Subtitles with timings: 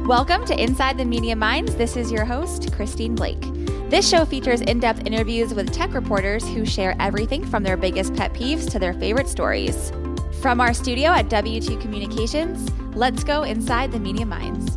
[0.00, 1.76] Welcome to Inside the Media Minds.
[1.76, 3.40] This is your host, Christine Blake.
[3.88, 8.12] This show features in depth interviews with tech reporters who share everything from their biggest
[8.16, 9.92] pet peeves to their favorite stories.
[10.40, 14.76] From our studio at W2 Communications, let's go inside the media minds.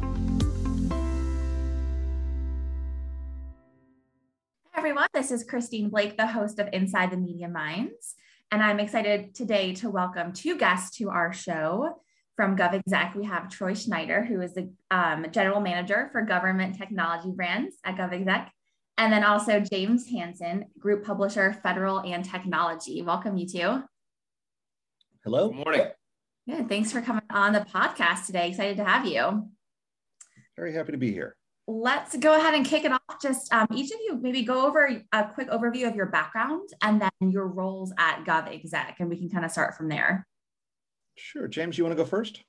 [4.73, 5.07] Hi, everyone.
[5.11, 8.13] This is Christine Blake, the host of Inside the Media Minds.
[8.51, 12.01] And I'm excited today to welcome two guests to our show.
[12.35, 17.31] From GovExec, we have Troy Schneider, who is the um, general manager for government technology
[17.31, 18.49] brands at GovExec.
[18.97, 23.01] And then also James Hanson, group publisher, federal and technology.
[23.01, 23.83] Welcome, you two.
[25.23, 25.47] Hello.
[25.47, 25.87] Good morning.
[26.45, 28.49] Yeah, thanks for coming on the podcast today.
[28.49, 29.49] Excited to have you.
[30.57, 31.37] Very happy to be here.
[31.67, 33.21] Let's go ahead and kick it off.
[33.21, 37.01] Just um, each of you maybe go over a quick overview of your background and
[37.01, 40.27] then your roles at GovExec, and we can kind of start from there.
[41.15, 41.47] Sure.
[41.47, 42.43] James, you want to go first?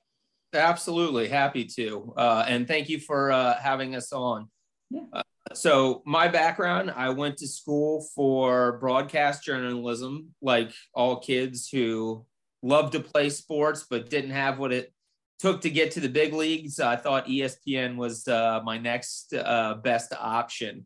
[0.53, 1.27] Absolutely.
[1.27, 2.13] Happy to.
[2.15, 4.49] Uh, and thank you for uh, having us on.
[4.89, 5.01] Yeah.
[5.11, 5.21] Uh,
[5.53, 12.25] so, my background I went to school for broadcast journalism, like all kids who
[12.61, 14.93] love to play sports but didn't have what it
[15.39, 16.79] took to get to the big leagues.
[16.79, 20.85] I thought ESPN was uh, my next uh, best option.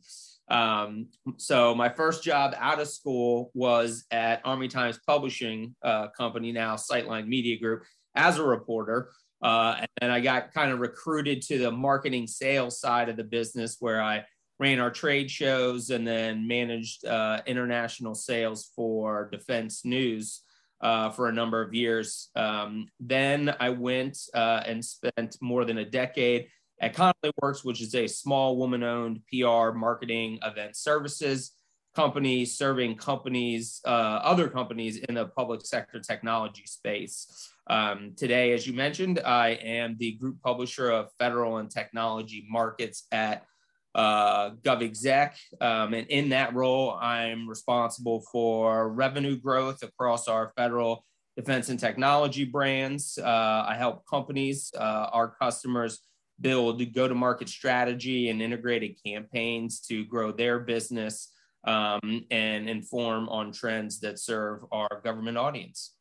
[0.52, 1.08] Um,
[1.38, 6.76] so my first job out of school was at Army Times Publishing uh, Company, now
[6.76, 7.84] Sightline Media Group,
[8.16, 9.12] as a reporter.
[9.42, 13.78] Uh, and I got kind of recruited to the marketing sales side of the business
[13.80, 14.26] where I
[14.60, 20.44] ran our trade shows and then managed uh, international sales for Defense News
[20.82, 22.30] uh, for a number of years.
[22.36, 26.48] Um, then I went uh, and spent more than a decade
[26.82, 31.52] at Connolly Works, which is a small woman owned PR marketing event services
[31.96, 37.50] company serving companies, uh, other companies in the public sector technology space.
[37.68, 43.08] Um, today, as you mentioned, I am the group publisher of federal and technology markets
[43.12, 43.46] at
[43.94, 45.34] uh, GovExec.
[45.60, 51.06] Um, and in that role, I'm responsible for revenue growth across our federal
[51.36, 53.18] defense and technology brands.
[53.18, 56.00] Uh, I help companies, uh, our customers,
[56.42, 61.32] build go to market strategy and integrated campaigns to grow their business
[61.66, 65.94] um, and inform on trends that serve our government audience.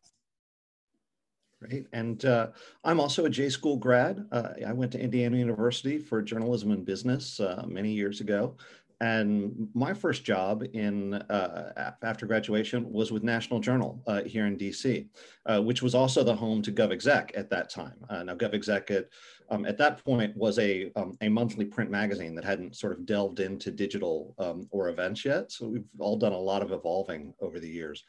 [1.63, 1.87] Great.
[1.93, 2.49] And uh,
[2.85, 4.27] I'm also a J School grad.
[4.33, 8.57] Uh, I went to Indiana University for journalism and business uh, many years ago.
[9.01, 14.59] And my first job in uh, after graduation was with National Journal uh, here in
[14.59, 15.09] DC,
[15.47, 17.95] uh, which was also the home to GovExec at that time.
[18.11, 19.09] now, GovExec at,
[19.49, 23.07] um, at that point was a, um, a monthly print magazine that hadn't sort of
[23.07, 25.51] delved into digital um, or events yet.
[25.51, 28.05] So we've all done a lot of evolving over the years.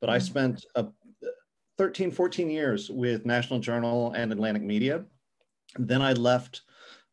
[0.00, 0.26] But I mm-hmm.
[0.26, 0.64] spent
[1.78, 5.04] 13, 14 years with National Journal and Atlantic Media.
[5.76, 6.62] Then I left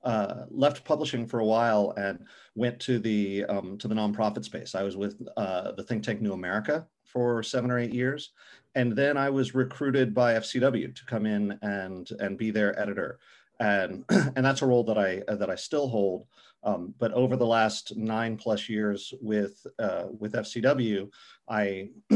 [0.03, 2.25] uh, left publishing for a while and
[2.55, 4.75] went to the um, to the nonprofit space.
[4.75, 8.31] I was with uh, the think tank New America for seven or eight years,
[8.75, 13.19] and then I was recruited by FCW to come in and and be their editor,
[13.63, 16.25] and and that's a role that I that I still hold.
[16.65, 21.09] Um, but over the last nine plus years with uh, with FCW,
[21.49, 21.89] I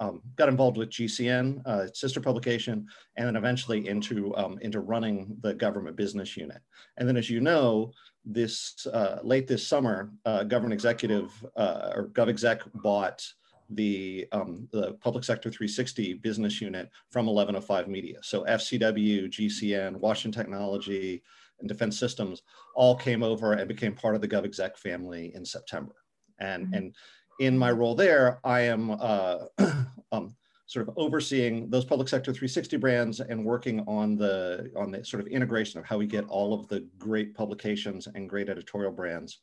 [0.00, 2.86] um, got involved with GCN, uh, sister publication,
[3.16, 6.62] and then eventually into um, into running the government business unit.
[6.96, 7.92] And then, as you know,
[8.24, 13.22] this uh, late this summer, uh, government executive uh, or GovExec bought
[13.70, 18.18] the um, the public sector 360 business unit from 1105 Media.
[18.22, 21.22] So FCW, GCN, Washington Technology
[21.60, 22.42] and Defense Systems
[22.74, 25.94] all came over and became part of the GovExec family in September.
[26.38, 26.74] And, mm-hmm.
[26.74, 26.94] and
[27.40, 29.38] in my role there, I am uh,
[30.12, 30.34] um,
[30.66, 35.20] sort of overseeing those public sector 360 brands and working on the on the sort
[35.20, 39.40] of integration of how we get all of the great publications and great editorial brands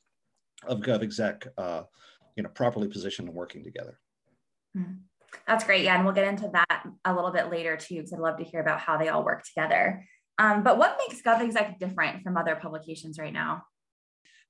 [0.67, 1.83] of GovExec, uh,
[2.35, 3.99] you know, properly positioned and working together.
[4.77, 4.93] Mm-hmm.
[5.47, 5.83] That's great.
[5.83, 8.43] Yeah, and we'll get into that a little bit later too, because I'd love to
[8.43, 10.05] hear about how they all work together.
[10.37, 13.63] Um, but what makes GovExec different from other publications right now?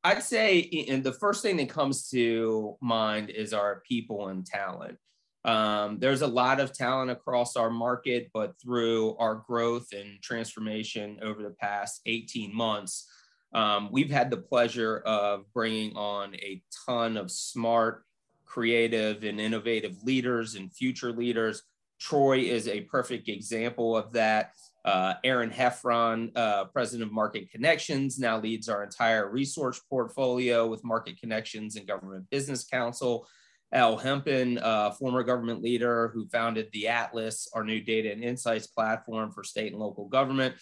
[0.03, 4.97] I'd say the first thing that comes to mind is our people and talent.
[5.45, 11.19] Um, there's a lot of talent across our market, but through our growth and transformation
[11.21, 13.07] over the past 18 months,
[13.53, 18.03] um, we've had the pleasure of bringing on a ton of smart,
[18.49, 21.61] creative, and innovative leaders and future leaders.
[21.99, 24.51] Troy is a perfect example of that.
[24.85, 30.83] Uh, Aaron Heffron, uh, president of Market Connections, now leads our entire resource portfolio with
[30.83, 33.27] Market Connections and Government Business Council.
[33.71, 38.65] Al Hempen, uh, former government leader who founded the Atlas, our new data and insights
[38.65, 40.55] platform for state and local government.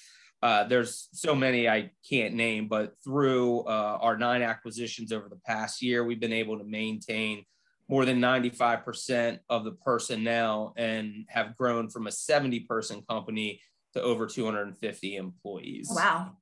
[0.43, 5.39] uh, there's so many I can't name, but through uh, our nine acquisitions over the
[5.47, 7.43] past year, we've been able to maintain
[7.89, 13.61] more than 95% of the personnel and have grown from a 70 person company
[13.93, 15.89] to over 250 employees.
[15.93, 16.33] Wow.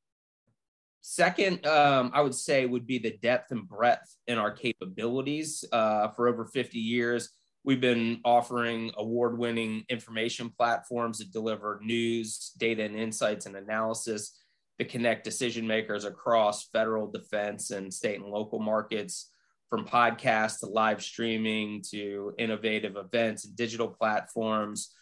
[1.01, 5.63] Second, um, I would say would be the depth and breadth in our capabilities.
[5.71, 7.30] Uh, for over 50 years,
[7.63, 14.42] we've been offering award winning information platforms that deliver news, data, and insights and analysis
[14.80, 19.30] that connect decision makers across federal, defense, and state and local markets
[19.70, 24.94] from podcasts to live streaming to innovative events and digital platforms.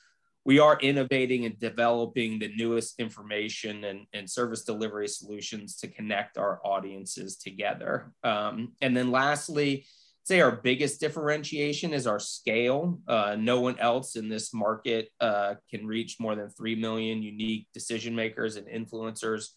[0.46, 6.38] We are innovating and developing the newest information and, and service delivery solutions to connect
[6.38, 8.12] our audiences together.
[8.24, 9.86] Um, and then, lastly,
[10.24, 13.00] say our biggest differentiation is our scale.
[13.08, 17.68] Uh, no one else in this market uh, can reach more than 3 million unique
[17.74, 19.48] decision makers and influencers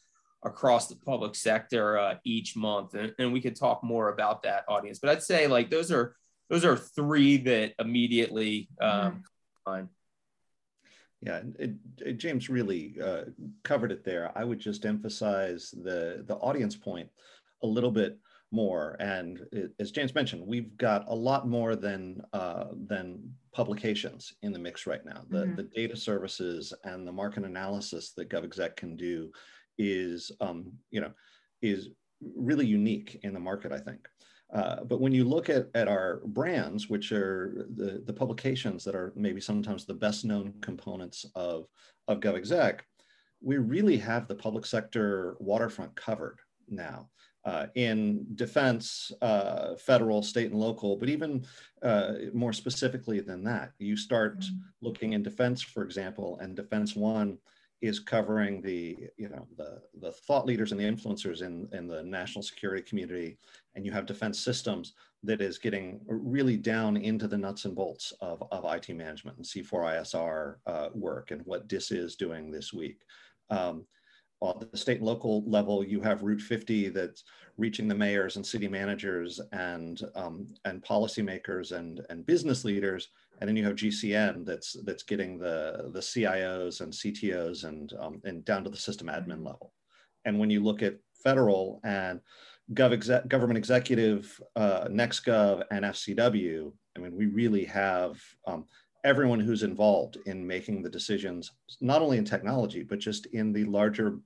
[0.44, 4.64] across the public sector uh, each month and, and, we could talk more about that
[4.68, 6.14] audience but i'd say like those are
[6.48, 9.24] those are three that immediately um,
[9.66, 9.84] mm-hmm.
[11.22, 13.22] yeah it, it, james really uh,
[13.64, 17.08] covered it there i would just emphasize the the audience point
[17.62, 18.18] a little bit
[18.52, 23.18] more and it, as james mentioned we've got a lot more than uh, than
[23.52, 25.56] publications in the mix right now the, mm-hmm.
[25.56, 29.32] the data services and the market analysis that govexec can do
[29.78, 31.12] is, um, you know,
[31.62, 31.90] is
[32.36, 34.08] really unique in the market, I think.
[34.52, 38.94] Uh, but when you look at, at our brands, which are the, the publications that
[38.94, 41.66] are maybe sometimes the best known components of,
[42.06, 42.80] of GovExec,
[43.42, 46.38] we really have the public sector waterfront covered
[46.68, 47.08] now.
[47.44, 51.46] Uh, in defense, uh, federal, state, and local, but even
[51.82, 54.56] uh, more specifically than that, you start mm-hmm.
[54.80, 57.38] looking in defense, for example, and Defense One
[57.82, 62.02] is covering the you know the the thought leaders and the influencers in in the
[62.02, 63.36] national security community
[63.74, 68.12] and you have defense systems that is getting really down into the nuts and bolts
[68.20, 73.00] of, of IT management and C4ISR uh, work and what DIS is doing this week.
[73.50, 73.84] Um,
[74.40, 77.24] on the state and local level, you have Route 50 that's
[77.58, 83.08] reaching the mayors and city managers and um, and policymakers and and business leaders
[83.40, 88.20] and then you have GCN that's that's getting the the CIOs and CTOs and um,
[88.24, 89.72] and down to the system admin level.
[90.24, 92.20] And when you look at federal and
[92.74, 98.64] gov exec, government executive, uh, NextGov, and FCW, I mean, we really have um,
[99.04, 103.64] everyone who's involved in making the decisions, not only in technology but just in the
[103.64, 104.18] larger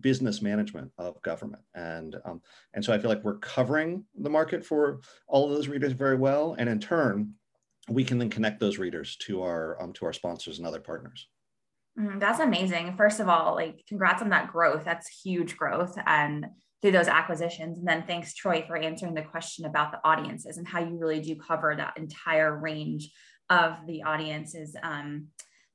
[0.00, 1.62] business management of government.
[1.74, 2.40] And um,
[2.74, 6.16] and so I feel like we're covering the market for all of those readers very
[6.16, 7.34] well, and in turn
[7.88, 11.28] we can then connect those readers to our um, to our sponsors and other partners.
[11.98, 12.94] Mm, that's amazing.
[12.96, 14.84] First of all, like congrats on that growth.
[14.84, 16.46] That's huge growth and
[16.80, 17.78] through those acquisitions.
[17.78, 21.20] And then thanks, Troy, for answering the question about the audiences and how you really
[21.20, 23.10] do cover that entire range
[23.50, 25.28] of the audiences um,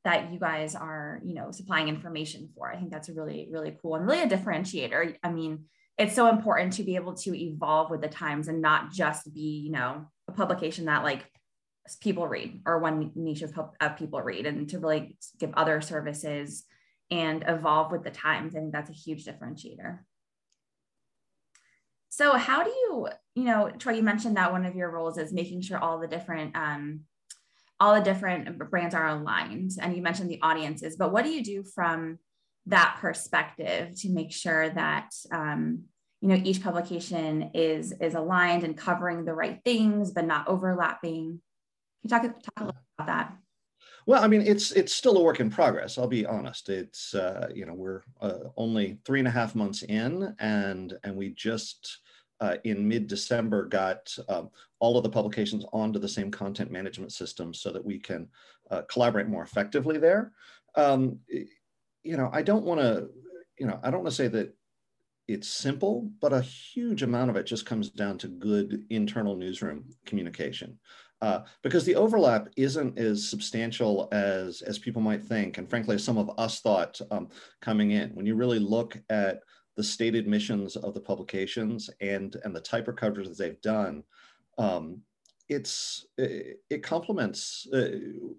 [0.08, 2.72] that you guys are, you know, supplying information for.
[2.72, 5.18] I think that's really, really cool and really a differentiator.
[5.22, 5.66] I mean,
[5.98, 9.62] it's so important to be able to evolve with the times and not just be,
[9.66, 11.30] you know, a publication that like
[12.00, 13.52] people read or one niche of,
[13.82, 16.64] of people read and to really give other services
[17.12, 18.56] and evolve with the times.
[18.56, 20.00] I think that's a huge differentiator.
[22.08, 25.34] So how do you, you know, Troy, you mentioned that one of your roles is
[25.34, 27.02] making sure all the different, um,
[27.80, 31.44] all the different brands are aligned and you mentioned the audiences, but what do you
[31.44, 32.20] do from
[32.66, 35.84] that perspective to make sure that, um,
[36.22, 41.40] you know, each publication is, is aligned and covering the right things, but not overlapping?
[42.02, 43.38] Can you talk, talk a little about that?
[44.08, 45.98] Well, I mean, it's it's still a work in progress.
[45.98, 46.70] I'll be honest.
[46.70, 51.18] It's uh, you know we're uh, only three and a half months in, and and
[51.18, 52.00] we just
[52.40, 57.12] uh, in mid December got um, all of the publications onto the same content management
[57.12, 58.28] system so that we can
[58.72, 60.32] uh, collaborate more effectively there.
[60.76, 61.20] Um,
[62.04, 63.10] you know, I don't want to
[63.58, 64.54] you know I don't want to say that
[65.28, 69.84] it's simple, but a huge amount of it just comes down to good internal newsroom
[70.06, 70.80] communication
[71.22, 76.04] uh, because the overlap isn't as substantial as as people might think, and frankly, as
[76.04, 77.28] some of us thought um,
[77.62, 78.12] coming in.
[78.12, 79.40] When you really look at
[79.78, 84.04] the stated missions of the publications and and the type of coverage that they've done,
[84.58, 85.02] um,
[85.48, 87.92] it's it, it complements uh,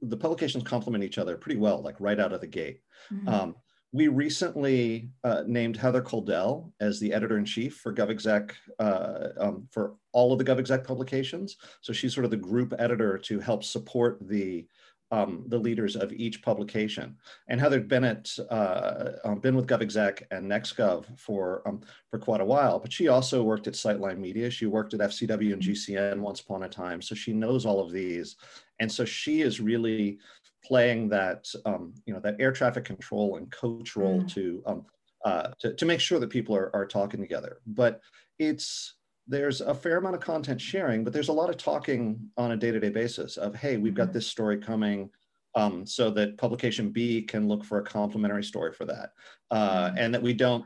[0.03, 2.81] the publications complement each other pretty well, like right out of the gate.
[3.13, 3.29] Mm-hmm.
[3.29, 3.55] Um,
[3.93, 9.67] we recently uh, named Heather Kuldell as the editor in chief for GovExec uh, um,
[9.71, 11.57] for all of the GovExec publications.
[11.81, 14.67] So she's sort of the group editor to help support the
[15.11, 17.17] um, the leaders of each publication.
[17.49, 22.45] And Heather Bennett uh, um, been with GovExec and NextGov for um, for quite a
[22.45, 24.51] while, but she also worked at Sightline Media.
[24.51, 27.93] She worked at FCW and GCN once upon a time, so she knows all of
[27.93, 28.37] these.
[28.81, 30.19] And so she is really
[30.65, 34.33] playing that um, you know that air traffic control and coach role mm.
[34.35, 34.87] to, um,
[35.25, 37.61] uh, to to make sure that people are, are talking together.
[37.67, 38.01] But
[38.39, 38.95] it's
[39.29, 42.57] there's a fair amount of content sharing, but there's a lot of talking on a
[42.57, 44.15] day-to-day basis of, hey, we've got mm-hmm.
[44.15, 45.11] this story coming,
[45.55, 49.13] um, so that publication B can look for a complementary story for that,
[49.51, 49.99] uh, mm-hmm.
[49.99, 50.65] and that we don't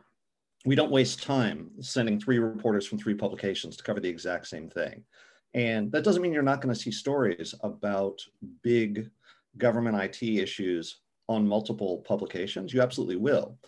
[0.64, 4.68] we don't waste time sending three reporters from three publications to cover the exact same
[4.68, 5.02] thing.
[5.54, 8.24] And that doesn't mean you're not going to see stories about
[8.62, 9.10] big
[9.58, 12.72] government IT issues on multiple publications.
[12.72, 13.58] You absolutely will.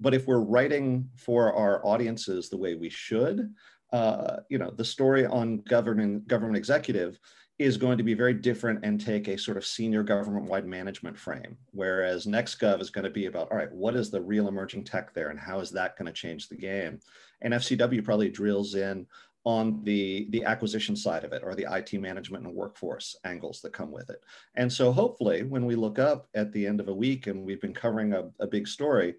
[0.00, 3.52] But if we're writing for our audiences the way we should,
[3.92, 7.18] uh, you know, the story on government government executive
[7.58, 11.56] is going to be very different and take a sort of senior government-wide management frame,
[11.72, 15.12] whereas NextGov is going to be about, all right, what is the real emerging tech
[15.12, 17.00] there, and how is that going to change the game?
[17.40, 19.06] And FCW probably drills in
[19.44, 23.72] on the the acquisition side of it or the IT management and workforce angles that
[23.72, 24.20] come with it.
[24.56, 27.60] And so hopefully when we look up at the end of a week and we've
[27.60, 29.14] been covering a, a big story,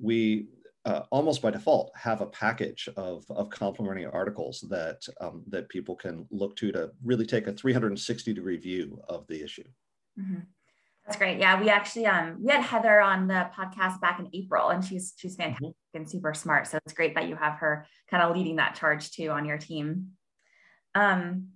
[0.00, 0.48] we
[0.84, 5.94] uh, almost by default have a package of, of complementary articles that um, that people
[5.94, 9.64] can look to to really take a 360 degree view of the issue.
[10.18, 10.40] Mm-hmm.
[11.04, 11.38] That's great.
[11.38, 15.14] Yeah, we actually um we had Heather on the podcast back in April, and she's
[15.16, 15.42] she's mm-hmm.
[15.42, 15.98] fantastic mm-hmm.
[15.98, 16.66] and super smart.
[16.66, 19.58] So it's great that you have her kind of leading that charge too on your
[19.58, 20.08] team.
[20.94, 21.48] Um,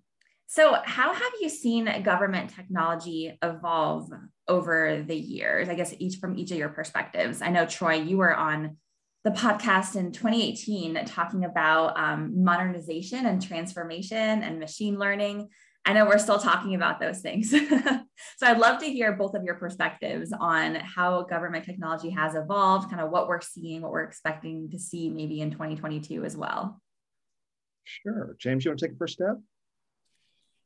[0.47, 4.11] so how have you seen government technology evolve
[4.49, 5.69] over the years?
[5.69, 7.41] I guess each from each of your perspectives.
[7.41, 8.77] I know Troy, you were on
[9.25, 15.49] the podcast in 2018 talking about um, modernization and transformation and machine learning.
[15.85, 17.51] I know we're still talking about those things.
[18.37, 22.91] so I'd love to hear both of your perspectives on how government technology has evolved,
[22.91, 26.81] kind of what we're seeing, what we're expecting to see maybe in 2022 as well.
[27.85, 28.37] Sure.
[28.39, 29.39] James, you want to take a first step?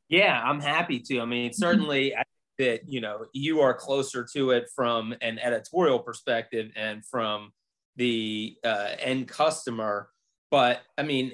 [0.09, 1.19] Yeah, I'm happy to.
[1.19, 2.23] I mean, certainly I
[2.57, 7.51] think that, you know, you are closer to it from an editorial perspective and from
[7.97, 10.09] the uh, end customer.
[10.49, 11.33] But I mean,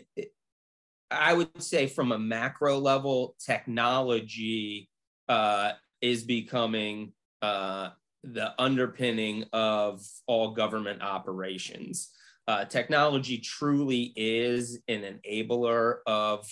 [1.11, 4.89] I would say from a macro level, technology
[5.29, 7.89] uh, is becoming uh,
[8.23, 12.09] the underpinning of all government operations.
[12.47, 16.45] Uh, technology truly is an enabler of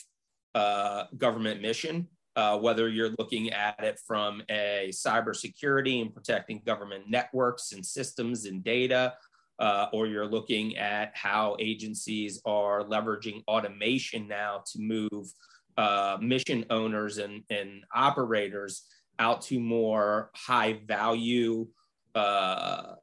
[0.55, 2.07] uh, government mission.
[2.37, 8.45] Uh, whether you're looking at it from a cybersecurity and protecting government networks and systems
[8.45, 9.13] and data,
[9.61, 15.31] uh, or you're looking at how agencies are leveraging automation now to move
[15.77, 18.83] uh, mission owners and, and operators
[19.19, 21.67] out to more high value
[22.15, 22.95] uh,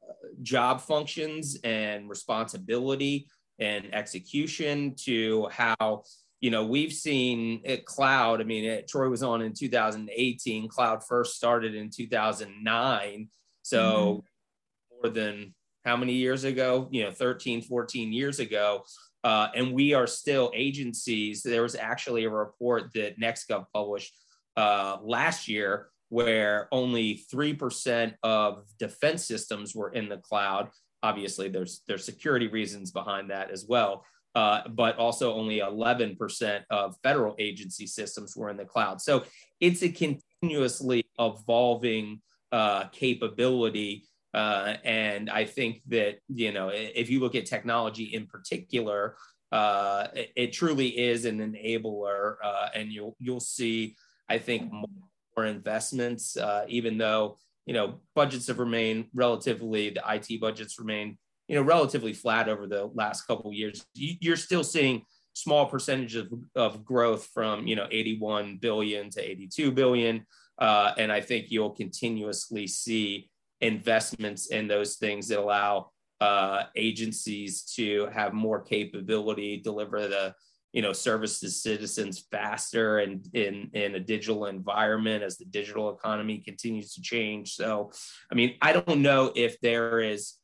[0.43, 3.29] job functions and responsibility
[3.61, 6.03] and execution to how
[6.41, 8.41] you know we've seen it cloud.
[8.41, 13.29] I mean it, troy was on in 2018 cloud first started in 2009
[13.63, 15.07] so mm-hmm.
[15.07, 15.55] more than
[15.89, 16.87] how many years ago?
[16.91, 18.85] You know, 13, 14 years ago.
[19.25, 21.43] Uh, and we are still agencies.
[21.43, 24.15] There was actually a report that NextGov published
[24.57, 30.69] uh, last year where only 3% of defense systems were in the cloud.
[31.03, 34.05] Obviously, there's, there's security reasons behind that as well.
[34.35, 39.01] Uh, but also only 11% of federal agency systems were in the cloud.
[39.01, 39.25] So
[39.59, 42.21] it's a continuously evolving
[42.53, 44.05] uh, capability
[44.35, 49.17] uh, and I think that, you know, if you look at technology in particular,
[49.51, 52.37] uh, it, it, truly is an enabler.
[52.45, 53.97] Uh, and you'll, you'll see,
[54.29, 60.41] I think, more investments, uh, even though, you know, budgets have remained relatively, the IT
[60.41, 61.17] budgets remain,
[61.49, 63.87] you know, relatively flat over the last couple years.
[63.95, 69.23] You, are still seeing small percentages of, of growth from, you know, 81 billion to
[69.23, 70.27] 82 billion.
[70.59, 73.31] Uh, and I think you'll continuously see
[73.61, 80.35] investments in those things that allow uh, agencies to have more capability, deliver the
[80.73, 85.95] you know service to citizens faster and in in a digital environment as the digital
[85.95, 87.55] economy continues to change.
[87.55, 87.91] So,
[88.31, 90.35] I mean, I don't know if there is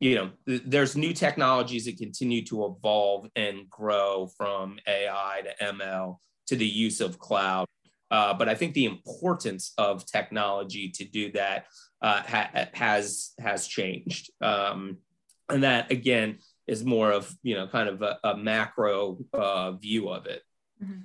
[0.00, 5.64] you know th- there's new technologies that continue to evolve and grow from AI to
[5.64, 7.66] ML to the use of cloud.
[8.12, 11.64] Uh, but I think the importance of technology to do that
[12.02, 14.98] uh, ha- has has changed, um,
[15.48, 20.10] and that again is more of you know kind of a, a macro uh, view
[20.10, 20.42] of it.
[20.84, 21.00] Mm-hmm.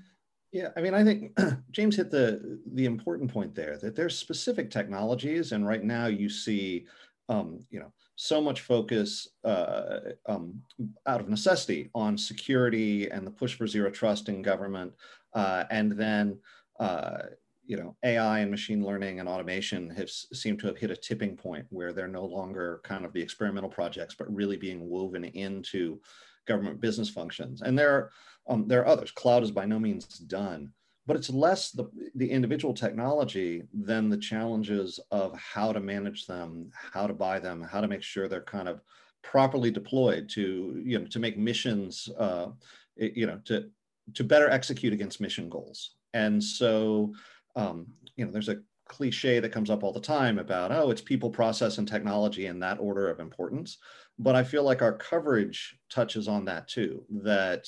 [0.51, 1.37] Yeah, I mean, I think
[1.71, 6.27] James hit the the important point there that there's specific technologies, and right now you
[6.27, 6.87] see,
[7.29, 10.61] um, you know, so much focus uh, um,
[11.05, 14.91] out of necessity on security and the push for zero trust in government,
[15.33, 16.37] uh, and then
[16.79, 17.19] uh,
[17.65, 21.35] you know AI and machine learning and automation have seemed to have hit a tipping
[21.35, 25.99] point where they're no longer kind of the experimental projects, but really being woven into
[26.47, 27.61] government business functions.
[27.61, 28.11] And there are
[28.47, 29.11] um, there are others.
[29.11, 30.71] Cloud is by no means done,
[31.05, 36.71] but it's less the, the individual technology than the challenges of how to manage them,
[36.73, 38.81] how to buy them, how to make sure they're kind of
[39.23, 42.47] properly deployed to you know to make missions uh,
[42.95, 43.69] you know to
[44.13, 45.96] to better execute against mission goals.
[46.17, 47.13] And so
[47.55, 51.01] um, you know, there's a cliche that comes up all the time about, oh, it's
[51.01, 53.77] people, process, and technology in that order of importance.
[54.19, 57.65] But I feel like our coverage touches on that too, that,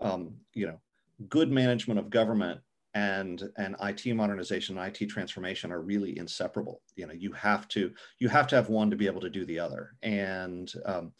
[0.00, 0.80] um, you know,
[1.28, 2.60] good management of government
[2.94, 6.82] and and IT modernization and IT transformation are really inseparable.
[6.96, 9.44] You know, you have to you have to have one to be able to do
[9.44, 9.94] the other.
[10.02, 11.12] And um,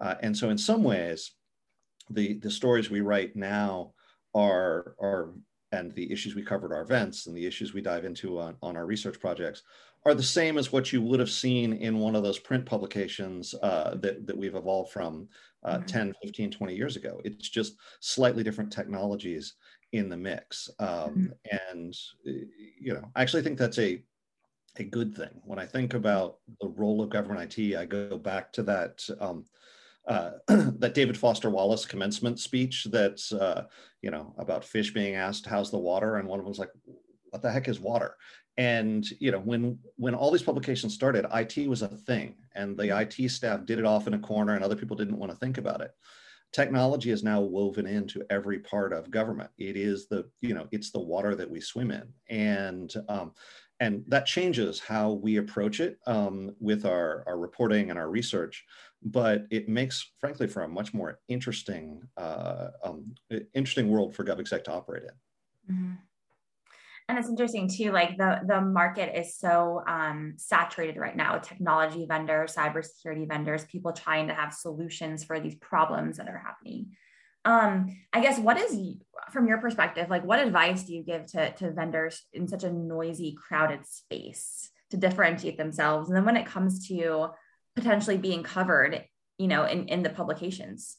[0.00, 1.32] uh, and so in some ways,
[2.08, 3.92] the the stories we write now
[4.34, 5.30] are are
[5.72, 8.76] and the issues we covered our events and the issues we dive into on, on
[8.76, 9.62] our research projects
[10.06, 13.54] are the same as what you would have seen in one of those print publications
[13.62, 15.28] uh, that, that we've evolved from
[15.62, 15.86] uh, mm-hmm.
[15.86, 17.20] 10, 15, 20 years ago.
[17.24, 19.54] It's just slightly different technologies
[19.92, 20.70] in the mix.
[20.78, 21.76] Um, mm-hmm.
[21.76, 24.02] And, you know, I actually think that's a,
[24.76, 25.42] a good thing.
[25.44, 29.44] When I think about the role of government IT, I go back to that um,
[30.10, 33.66] uh, that David Foster Wallace commencement speech that's uh,
[34.02, 36.16] you know about fish being asked how's the water?
[36.16, 36.72] And one of them was like
[37.30, 38.16] what the heck is water?
[38.58, 42.98] And you know when when all these publications started IT was a thing and the
[43.00, 45.58] IT staff did it off in a corner and other people didn't want to think
[45.58, 45.92] about it.
[46.52, 49.50] Technology is now woven into every part of government.
[49.58, 52.12] It is the you know it's the water that we swim in.
[52.28, 53.32] And um,
[53.80, 58.66] and that changes how we approach it um, with our, our reporting and our research
[59.02, 63.14] but it makes, frankly, for a much more interesting, uh, um,
[63.54, 65.74] interesting world for GovExec to operate in.
[65.74, 65.94] Mm-hmm.
[67.08, 71.42] And it's interesting too, like the, the market is so um, saturated right now with
[71.42, 76.92] technology vendors, cybersecurity vendors, people trying to have solutions for these problems that are happening.
[77.44, 78.78] Um, I guess what is
[79.32, 82.72] from your perspective, like what advice do you give to, to vendors in such a
[82.72, 86.08] noisy, crowded space to differentiate themselves?
[86.08, 87.30] And then when it comes to
[87.80, 89.04] potentially being covered,
[89.38, 90.96] you know, in, in the publications?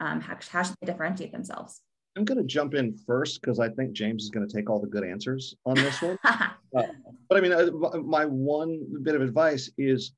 [0.00, 1.80] Um, how, how should they differentiate themselves?
[2.16, 4.80] I'm going to jump in first because I think James is going to take all
[4.80, 6.18] the good answers on this one.
[6.24, 10.12] uh, but I mean, uh, my one bit of advice is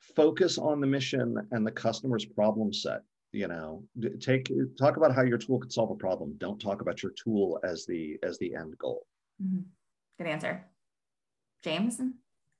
[0.00, 3.02] focus on the mission and the customer's problem set.
[3.32, 3.82] You know,
[4.20, 4.48] take
[4.78, 6.36] talk about how your tool could solve a problem.
[6.38, 9.04] Don't talk about your tool as the as the end goal.
[9.42, 9.62] Mm-hmm.
[10.18, 10.64] Good answer,
[11.64, 11.98] James.
[11.98, 12.06] What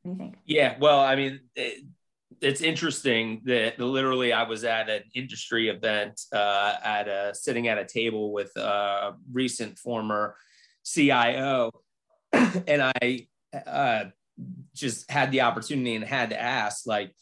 [0.05, 0.37] do you think?
[0.45, 1.85] Yeah, well, I mean, it,
[2.41, 7.79] it's interesting that literally I was at an industry event uh, at a sitting at
[7.79, 10.37] a table with a recent former
[10.85, 11.71] CIO,
[12.33, 13.27] and I
[13.67, 14.05] uh,
[14.75, 17.13] just had the opportunity and had to ask, like,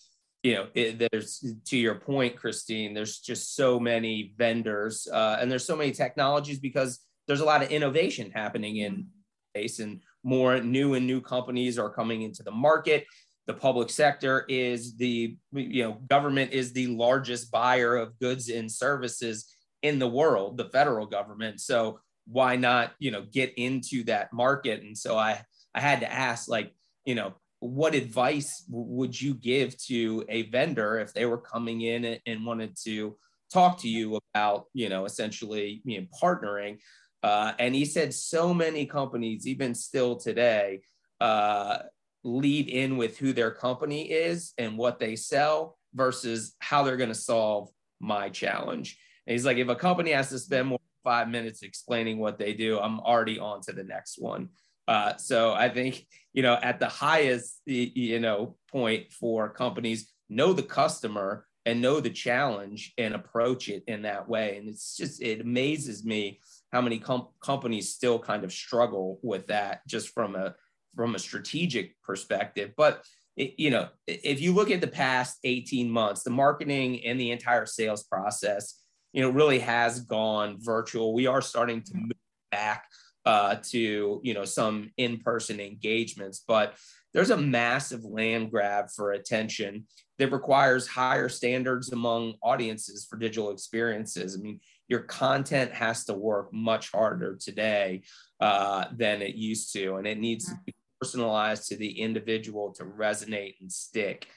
[0.43, 2.95] you know, it, there's to your point, Christine.
[2.95, 7.63] There's just so many vendors, uh, and there's so many technologies because there's a lot
[7.63, 9.07] of innovation happening in
[9.55, 13.05] space, and more new and new companies are coming into the market
[13.53, 18.71] the public sector is the you know government is the largest buyer of goods and
[18.71, 21.61] services in the world the federal government.
[21.61, 24.83] So why not you know get into that market?
[24.83, 25.43] And so i
[25.75, 26.73] i had to ask like
[27.05, 32.19] you know what advice would you give to a vendor if they were coming in
[32.27, 33.17] and wanted to
[33.53, 36.79] talk to you about you know essentially you know partnering?
[37.23, 40.81] Uh, and he said so many companies even still today
[41.21, 41.79] uh,
[42.25, 47.09] lead in with who their company is and what they sell versus how they're going
[47.09, 47.69] to solve
[48.01, 48.99] my challenge.
[49.27, 52.53] And he's like, if a company has to spend more five minutes explaining what they
[52.53, 54.51] do, I'm already on to the next one.
[54.89, 60.53] Uh, so I think, you know, at the highest, you know, point for companies, know
[60.53, 64.57] the customer and know the challenge and approach it in that way.
[64.57, 66.41] And it's just, it amazes me
[66.73, 70.55] how many com- companies still kind of struggle with that just from a
[70.95, 72.73] from a strategic perspective.
[72.77, 73.05] But
[73.37, 77.31] it, you know, if you look at the past 18 months, the marketing and the
[77.31, 81.15] entire sales process, you know, really has gone virtual.
[81.15, 82.13] We are starting to move
[82.51, 82.87] back
[83.25, 86.75] uh, to you know some in-person engagements, but
[87.15, 89.87] there's a massive land grab for attention
[90.19, 94.37] that requires higher standards among audiences for digital experiences.
[94.37, 98.03] I mean, your content has to work much harder today
[98.41, 102.85] uh, than it used to, and it needs to be personalized to the individual to
[102.85, 104.29] resonate and stick.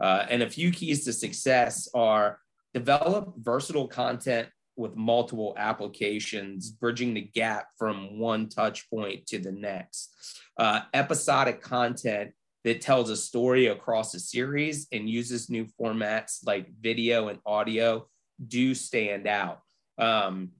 [0.00, 2.38] Uh, and a few keys to success are
[2.74, 9.50] develop versatile content with multiple applications, bridging the gap from one touch point to the
[9.50, 10.14] next.
[10.56, 12.30] Uh, episodic content
[12.62, 18.06] that tells a story across a series and uses new formats like video and audio
[18.46, 19.60] do stand out.
[19.98, 20.52] Um,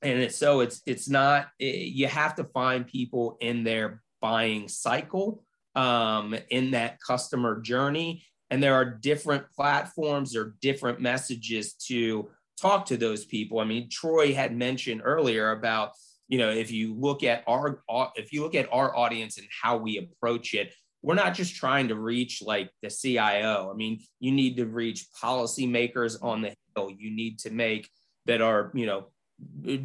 [0.00, 5.44] and so it's it's not it, you have to find people in their buying cycle
[5.74, 8.24] um, in that customer journey.
[8.50, 13.60] And there are different platforms or different messages to talk to those people.
[13.60, 15.92] I mean troy had mentioned earlier about
[16.28, 17.82] you know if you look at our
[18.16, 21.88] if you look at our audience and how we approach it we're not just trying
[21.88, 26.90] to reach like the cio i mean you need to reach policymakers on the hill.
[26.90, 27.88] You need to make
[28.26, 29.06] that are you know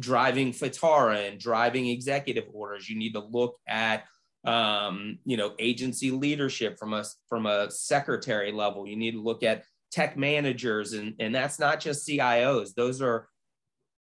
[0.00, 2.88] driving FITARA and driving executive orders.
[2.88, 4.04] You need to look at
[4.44, 8.86] um, you know, agency leadership from a from a secretary level.
[8.86, 12.74] You need to look at tech managers, and and that's not just CIOs.
[12.74, 13.28] Those are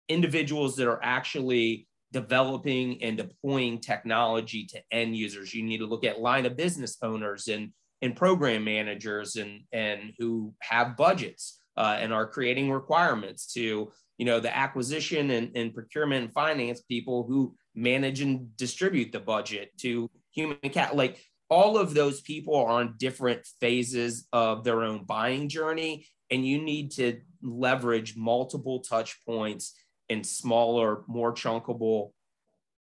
[0.08, 5.54] individuals that are actually developing and deploying technology to end users.
[5.54, 10.12] You need to look at line of business owners and and program managers and and
[10.18, 15.74] who have budgets uh, and are creating requirements to you know the acquisition and, and
[15.74, 21.20] procurement and finance people who manage and distribute the budget to human cat like
[21.50, 26.60] all of those people are on different phases of their own buying journey and you
[26.60, 29.74] need to leverage multiple touch points
[30.08, 32.10] in smaller more chunkable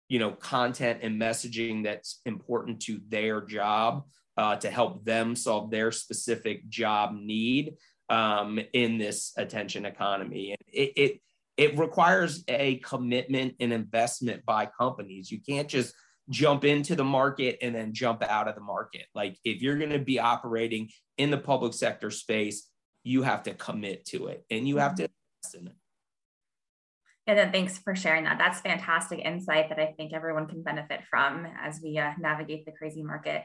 [0.09, 4.03] you know content and messaging that's important to their job
[4.37, 7.75] uh, to help them solve their specific job need
[8.09, 10.51] um, in this attention economy.
[10.51, 11.21] And it, it
[11.57, 15.31] it requires a commitment and investment by companies.
[15.31, 15.93] You can't just
[16.31, 19.05] jump into the market and then jump out of the market.
[19.13, 22.67] Like if you're going to be operating in the public sector space,
[23.03, 25.75] you have to commit to it and you have to invest in it.
[27.27, 28.37] And then thanks for sharing that.
[28.37, 32.71] That's fantastic insight that I think everyone can benefit from as we uh, navigate the
[32.71, 33.43] crazy market.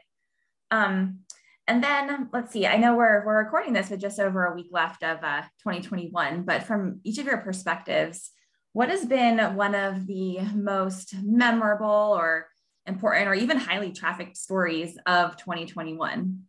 [0.71, 1.21] Um,
[1.69, 4.69] and then let's see, I know we're, we're recording this with just over a week
[4.71, 8.31] left of uh, 2021, but from each of your perspectives,
[8.73, 12.47] what has been one of the most memorable or
[12.87, 16.43] important or even highly trafficked stories of 2021?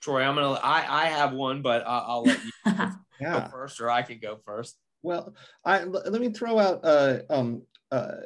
[0.00, 0.60] Troy, I'm gonna.
[0.62, 2.50] I I have one, but I'll, I'll let you
[3.20, 3.40] yeah.
[3.40, 4.76] go first, or I can go first.
[5.02, 8.16] Well, I let me throw out uh, um, uh,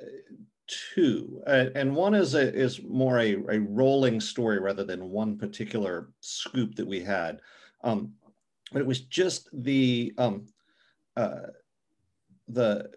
[0.95, 5.39] two, uh, and one is a, is more a, a rolling story rather than one
[5.39, 7.41] particular scoop that we had.
[7.85, 8.15] Um,
[8.73, 10.47] but it was just the um,
[11.17, 11.49] uh,
[12.49, 12.91] the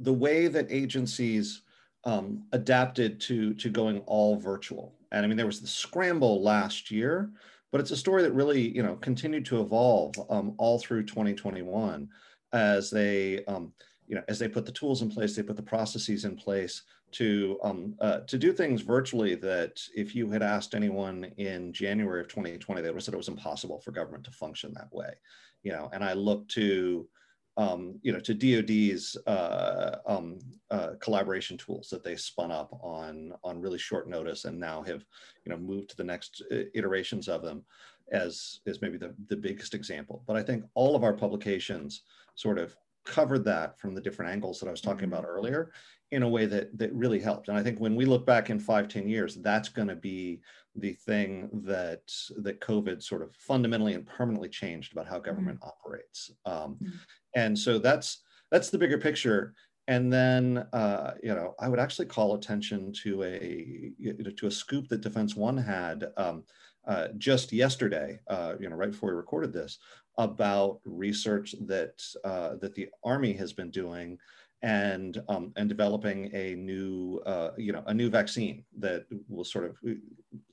[0.00, 1.62] the way that agencies
[2.04, 4.94] um, adapted to to going all virtual.
[5.12, 7.30] And I mean, there was the scramble last year,
[7.72, 12.08] but it's a story that really you know continued to evolve um, all through 2021
[12.52, 13.72] as they um,
[14.06, 16.82] you know as they put the tools in place, they put the processes in place
[17.12, 22.20] to um, uh, to do things virtually that if you had asked anyone in January
[22.20, 25.14] of 2020, they would have said it was impossible for government to function that way.
[25.62, 27.08] You know, and I look to
[27.56, 30.38] um, you know, to DoD's uh, um,
[30.70, 35.04] uh, collaboration tools that they spun up on on really short notice, and now have
[35.44, 37.64] you know moved to the next uh, iterations of them,
[38.12, 40.22] as is maybe the the biggest example.
[40.26, 42.02] But I think all of our publications
[42.34, 45.36] sort of covered that from the different angles that I was talking about mm-hmm.
[45.36, 45.72] earlier
[46.10, 47.48] in a way that that really helped.
[47.48, 50.40] And I think when we look back in five, ten years, that's going to be
[50.78, 52.02] the thing that
[52.38, 55.68] that COVID sort of fundamentally and permanently changed about how government mm-hmm.
[55.68, 56.30] operates.
[56.44, 56.96] Um, mm-hmm
[57.36, 59.54] and so that's that's the bigger picture
[59.86, 64.48] and then uh, you know i would actually call attention to a you know, to
[64.48, 66.42] a scoop that defense one had um,
[66.88, 69.78] uh, just yesterday uh, you know right before we recorded this
[70.18, 74.18] about research that uh, that the army has been doing
[74.66, 79.64] and um, and developing a new uh, you know a new vaccine that will sort
[79.64, 79.94] of uh,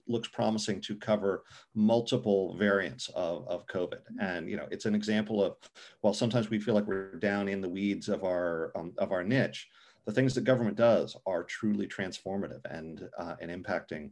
[0.07, 4.01] looks promising to cover multiple variants of, of COVID.
[4.21, 5.55] And you know it's an example of
[6.03, 9.23] well sometimes we feel like we're down in the weeds of our um, of our
[9.23, 9.67] niche.
[10.05, 14.11] The things that government does are truly transformative and uh, and impacting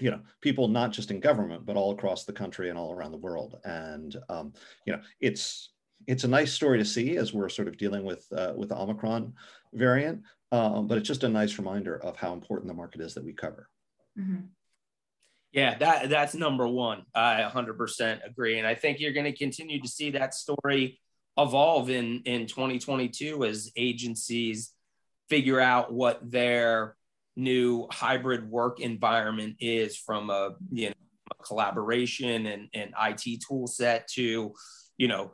[0.00, 3.12] you know people not just in government but all across the country and all around
[3.12, 4.52] the world and um,
[4.86, 5.70] you know it's
[6.06, 8.76] it's a nice story to see as we're sort of dealing with uh, with the
[8.76, 9.32] Omicron
[9.72, 13.24] variant, um, but it's just a nice reminder of how important the market is that
[13.24, 13.68] we cover.
[14.18, 14.46] Mm-hmm.
[15.52, 17.04] Yeah, that that's number one.
[17.14, 21.00] I 100% agree, and I think you're going to continue to see that story
[21.38, 24.72] evolve in in 2022 as agencies
[25.28, 26.96] figure out what their
[27.36, 30.94] new hybrid work environment is from a you know
[31.30, 34.52] a collaboration and, and IT tool set to
[35.00, 35.30] you know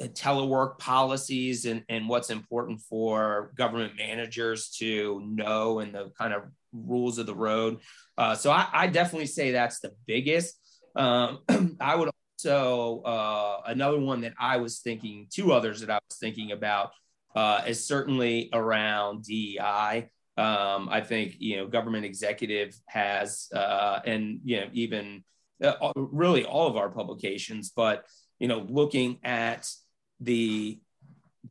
[0.00, 6.44] telework policies and, and what's important for government managers to know and the kind of
[6.72, 7.80] rules of the road.
[8.16, 10.58] Uh, so I, I, definitely say that's the biggest.
[10.96, 11.40] Um,
[11.80, 16.18] I would also uh, another one that I was thinking, two others that I was
[16.18, 16.92] thinking about
[17.36, 20.08] uh, is certainly around DEI.
[20.38, 25.24] Um, I think you know government executive has uh, and you know even
[25.62, 28.06] uh, really all of our publications, but
[28.40, 29.70] you know looking at
[30.18, 30.80] the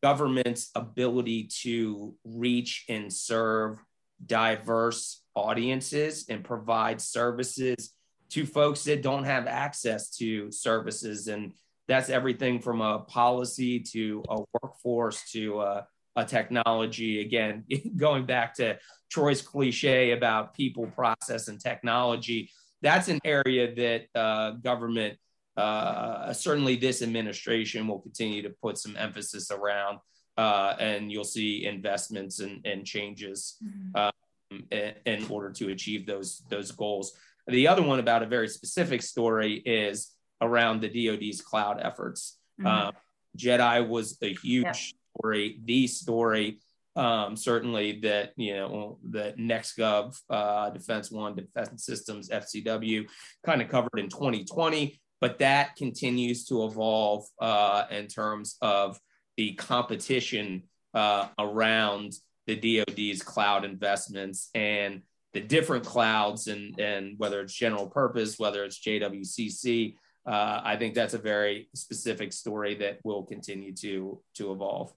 [0.01, 3.79] government's ability to reach and serve
[4.25, 7.93] diverse audiences and provide services
[8.29, 11.27] to folks that don't have access to services.
[11.27, 11.53] And
[11.87, 17.21] that's everything from a policy to a workforce to a, a technology.
[17.21, 17.65] Again,
[17.97, 18.77] going back to
[19.09, 25.17] Troy's cliche about people, process, and technology, that's an area that uh, government,
[25.59, 29.99] uh, certainly this administration, will continue to put some emphasis around.
[30.37, 33.95] Uh, and you'll see investments and, and changes mm-hmm.
[33.95, 37.11] um, in, in order to achieve those those goals.
[37.47, 42.37] The other one about a very specific story is around the DoD's cloud efforts.
[42.59, 42.67] Mm-hmm.
[42.67, 42.93] Um,
[43.37, 44.73] JEDI was a huge yeah.
[45.17, 46.59] story, the story.
[46.95, 53.07] Um, certainly that you know the NextGov, uh, Defense One, Defense Systems, FCW,
[53.45, 58.99] kind of covered in 2020, but that continues to evolve uh, in terms of
[59.37, 62.13] the competition uh, around
[62.47, 65.01] the DoD's cloud investments and
[65.33, 69.95] the different clouds and and whether it's general purpose, whether it's JWCC.
[70.25, 74.93] Uh, I think that's a very specific story that will continue to to evolve.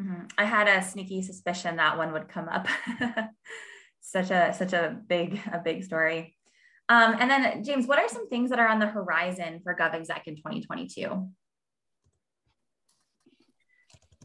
[0.00, 0.26] Mm-hmm.
[0.36, 2.68] I had a sneaky suspicion that one would come up.
[4.00, 6.35] such a such a big a big story.
[6.88, 10.22] Um, and then James, what are some things that are on the horizon for GovExec
[10.26, 11.28] in 2022?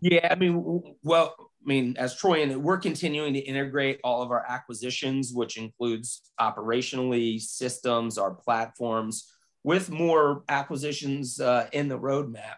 [0.01, 4.31] Yeah, I mean, well, I mean, as Troy and we're continuing to integrate all of
[4.31, 9.31] our acquisitions, which includes operationally systems, our platforms,
[9.63, 12.55] with more acquisitions uh, in the roadmap.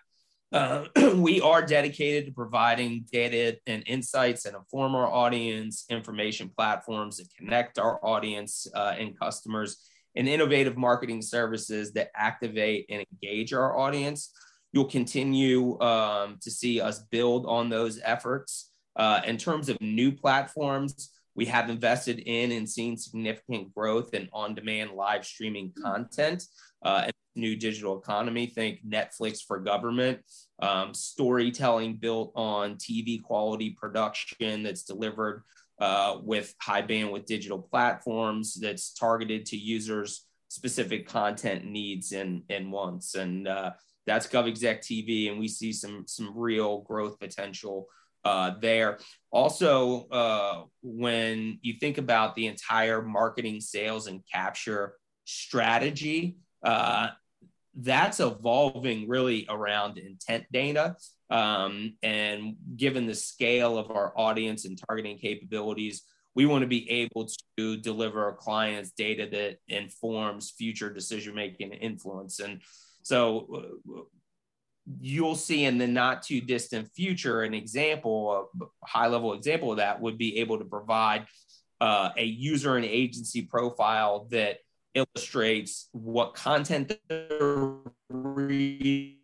[0.53, 0.85] Uh,
[1.15, 7.27] we are dedicated to providing data and insights and inform our audience, information platforms that
[7.37, 13.77] connect our audience uh, and customers, and innovative marketing services that activate and engage our
[13.77, 14.31] audience.
[14.71, 18.71] You'll continue um, to see us build on those efforts.
[18.95, 24.29] Uh, in terms of new platforms, we have invested in and seen significant growth in
[24.33, 25.81] on demand live streaming hmm.
[25.81, 26.43] content
[26.83, 28.47] uh, and new digital economy.
[28.47, 30.19] Think Netflix for government,
[30.59, 35.43] um, storytelling built on TV quality production that's delivered
[35.83, 42.71] uh, with high bandwidth digital platforms that's targeted to users' specific content needs and, and
[42.71, 43.15] wants.
[43.15, 43.71] And uh,
[44.07, 47.87] that's GovExec TV, and we see some, some real growth potential
[48.23, 48.99] uh, there.
[49.29, 57.09] Also, uh, when you think about the entire marketing, sales, and capture strategy, uh,
[57.75, 60.95] that's evolving really around intent data.
[61.33, 66.03] Um, and given the scale of our audience and targeting capabilities,
[66.35, 71.73] we want to be able to deliver our clients data that informs future decision making
[71.73, 72.39] and influence.
[72.39, 72.61] And
[73.03, 73.79] so,
[74.99, 79.77] you'll see in the not too distant future an example, a high level example of
[79.77, 81.25] that would be able to provide
[81.79, 84.57] uh, a user and agency profile that
[84.93, 87.73] illustrates what content they're
[88.09, 89.17] reading,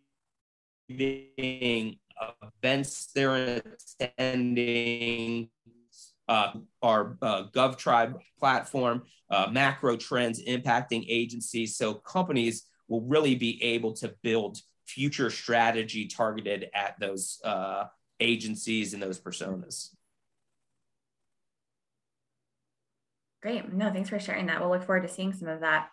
[2.62, 3.62] events they're
[4.00, 5.48] attending,
[6.28, 6.52] uh,
[6.82, 11.76] our uh, GovTribe platform, uh, macro trends impacting agencies.
[11.76, 17.84] So companies will really be able to build future strategy targeted at those uh,
[18.18, 19.90] agencies and those personas.
[23.42, 23.72] Great.
[23.72, 24.60] No, thanks for sharing that.
[24.60, 25.88] We'll look forward to seeing some of that.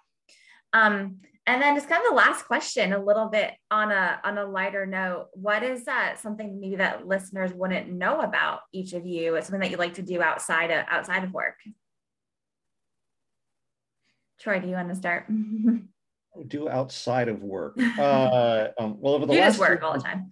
[0.73, 4.37] Um, and then just kind of the last question, a little bit on a on
[4.37, 5.27] a lighter note.
[5.31, 9.35] What is that something maybe that listeners wouldn't know about each of you?
[9.35, 11.55] It's something that you like to do outside of outside of work.
[14.41, 15.25] Troy, do you want to start?
[16.47, 17.79] do outside of work?
[17.97, 20.29] Uh, um, well, over the you last work all the time.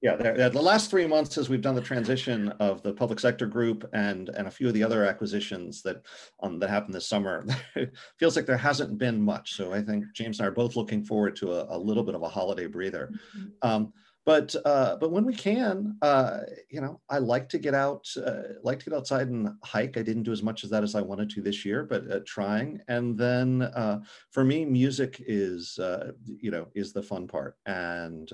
[0.00, 3.88] Yeah, the last three months as we've done the transition of the public sector group
[3.92, 6.02] and and a few of the other acquisitions that
[6.40, 7.44] um, that happened this summer,
[8.16, 9.54] feels like there hasn't been much.
[9.54, 12.14] So I think James and I are both looking forward to a, a little bit
[12.14, 13.10] of a holiday breather.
[13.36, 13.48] Mm-hmm.
[13.68, 13.92] Um,
[14.28, 18.58] but uh, but when we can, uh, you know, I like to get out, uh,
[18.62, 19.96] like to get outside and hike.
[19.96, 22.20] I didn't do as much of that as I wanted to this year, but uh,
[22.26, 22.78] trying.
[22.88, 28.30] And then uh, for me, music is uh, you know is the fun part, and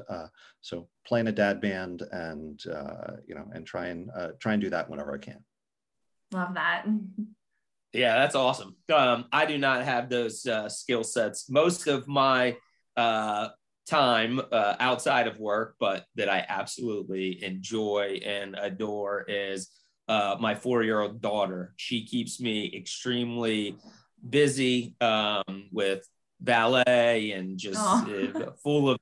[0.62, 2.61] so playing a dad band and
[3.28, 5.44] you know and try and try and do that whenever I can.
[6.33, 6.87] Love that.
[7.92, 8.74] Yeah, that's awesome.
[8.92, 10.44] Um, I do not have those
[10.76, 11.48] skill sets.
[11.48, 12.57] Most of my
[13.87, 19.70] time uh, outside of work, but that I absolutely enjoy and adore is
[20.09, 21.75] uh, my four year old daughter.
[21.77, 23.77] She keeps me extremely
[24.29, 26.07] busy um, with
[26.40, 28.99] ballet and just uh, full of.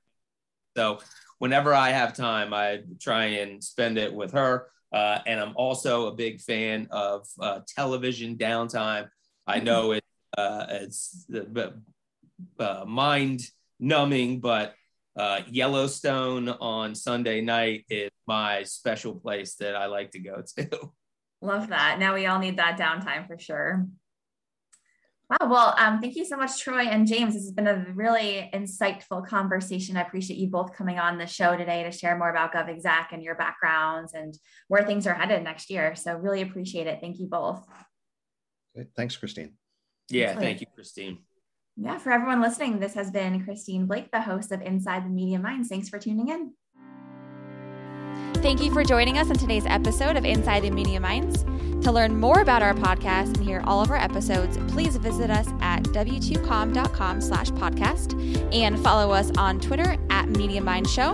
[0.77, 1.01] So,
[1.39, 4.69] whenever I have time, I try and spend it with her.
[4.93, 9.09] Uh, and I'm also a big fan of uh, television downtime.
[9.47, 9.65] I mm-hmm.
[9.65, 10.05] know it,
[10.37, 11.27] uh, it's
[12.59, 13.43] uh, mind
[13.83, 14.75] numbing, but
[15.17, 20.91] uh, Yellowstone on Sunday night is my special place that I like to go to.
[21.43, 21.99] Love that.
[21.99, 23.87] Now we all need that downtime for sure.
[25.29, 25.49] Wow.
[25.51, 27.35] Well, um, thank you so much, Troy and James.
[27.35, 29.97] This has been a really insightful conversation.
[29.97, 33.23] I appreciate you both coming on the show today to share more about GovExec and
[33.23, 34.35] your backgrounds and
[34.69, 35.95] where things are headed next year.
[35.95, 36.99] So really appreciate it.
[37.01, 37.67] Thank you both.
[38.95, 39.55] Thanks, Christine.
[40.11, 41.19] Yeah, thank you, Christine.
[41.77, 45.39] Yeah, for everyone listening, this has been Christine Blake, the host of Inside the Media
[45.39, 45.69] Minds.
[45.69, 46.53] Thanks for tuning in.
[48.43, 51.45] Thank you for joining us on today's episode of Inside the Media Minds.
[51.85, 55.49] To learn more about our podcast and hear all of our episodes, please visit us
[55.61, 61.13] at w2comm.com slash podcast and follow us on Twitter at Media Mind Show.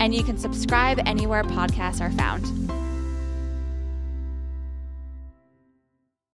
[0.00, 2.44] And you can subscribe anywhere podcasts are found.